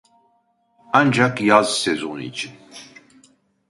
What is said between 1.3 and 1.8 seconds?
yaz